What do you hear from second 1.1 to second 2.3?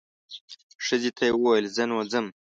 ته یې وویل زه نو ځم.